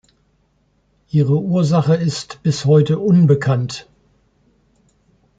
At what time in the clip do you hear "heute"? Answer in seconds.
2.65-2.97